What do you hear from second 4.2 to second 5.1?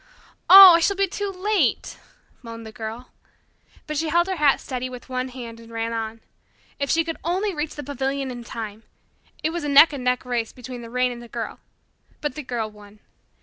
her hat steady with